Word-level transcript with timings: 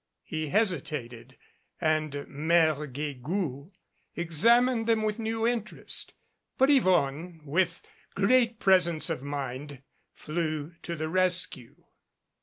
He 0.23 0.49
hesitated 0.49 1.37
and 1.79 2.25
Mere 2.27 2.87
Guegou 2.87 3.69
examined 4.15 4.87
them 4.87 5.03
with 5.03 5.19
new 5.19 5.45
interest, 5.45 6.15
but 6.57 6.71
Yvonne, 6.71 7.39
with 7.45 7.83
great 8.15 8.57
presence 8.59 9.11
of 9.11 9.21
mind, 9.21 9.83
flew 10.15 10.73
to 10.81 10.95
the 10.95 11.07
rescue. 11.07 11.83